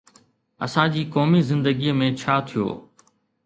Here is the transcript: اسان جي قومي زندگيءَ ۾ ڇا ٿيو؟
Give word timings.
اسان 0.65 0.87
جي 0.95 1.03
قومي 1.13 1.41
زندگيءَ 1.51 1.95
۾ 2.03 2.07
ڇا 2.19 2.35
ٿيو؟ 2.49 2.67